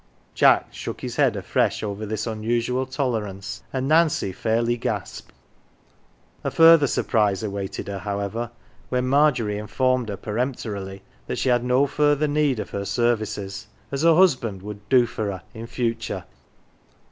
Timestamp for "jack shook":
0.33-1.01